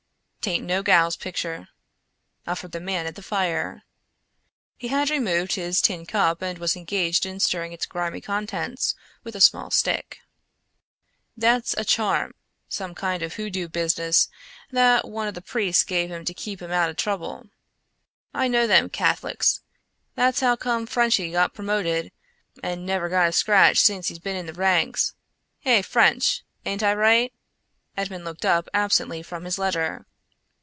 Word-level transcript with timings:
"'Taint 0.43 0.65
no 0.65 0.81
gal's 0.81 1.15
picture," 1.15 1.69
offered 2.47 2.71
the 2.71 2.79
man 2.79 3.05
at 3.05 3.13
the 3.13 3.21
fire. 3.21 3.83
He 4.75 4.87
had 4.87 5.11
removed 5.11 5.53
his 5.53 5.79
tin 5.83 6.03
cup 6.07 6.41
and 6.41 6.57
was 6.57 6.75
engaged 6.75 7.27
in 7.27 7.39
stirring 7.39 7.73
its 7.73 7.85
grimy 7.85 8.21
contents 8.21 8.95
with 9.23 9.35
a 9.35 9.39
small 9.39 9.69
stick. 9.69 10.17
"That's 11.37 11.75
a 11.77 11.85
charm; 11.85 12.33
some 12.67 12.95
kind 12.95 13.21
of 13.21 13.35
hoodoo 13.35 13.67
business 13.67 14.29
that 14.71 15.07
one 15.07 15.27
o' 15.27 15.31
them 15.31 15.43
priests 15.43 15.83
gave 15.83 16.09
him 16.09 16.25
to 16.25 16.33
keep 16.33 16.59
him 16.59 16.71
out 16.71 16.89
o' 16.89 16.93
trouble. 16.93 17.49
I 18.33 18.47
know 18.47 18.65
them 18.65 18.89
Cath'lics. 18.89 19.61
That's 20.15 20.39
how 20.39 20.55
come 20.55 20.87
Frenchy 20.87 21.29
got 21.31 21.53
permoted 21.53 22.11
an 22.63 22.83
never 22.83 23.09
got 23.09 23.29
a 23.29 23.31
scratch 23.31 23.77
sence 23.77 24.07
he's 24.07 24.17
been 24.17 24.35
in 24.35 24.47
the 24.47 24.53
ranks. 24.53 25.13
Hey, 25.59 25.83
French! 25.83 26.41
aint 26.65 26.81
I 26.81 26.95
right?" 26.95 27.31
Edmond 27.95 28.25
looked 28.25 28.43
up 28.43 28.67
absently 28.73 29.21
from 29.21 29.45
his 29.45 29.59
letter. 29.59 30.07